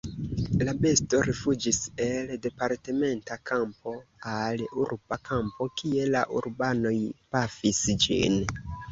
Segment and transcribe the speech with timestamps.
[0.67, 3.93] La besto rifuĝis el departementa kampo
[4.31, 6.95] al urba kampo, kie la urbanoj
[7.37, 8.39] pafis ĝin.